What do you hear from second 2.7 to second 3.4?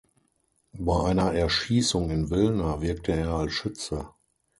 wirkte er